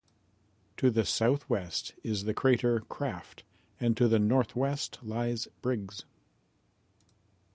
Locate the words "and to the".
3.79-4.17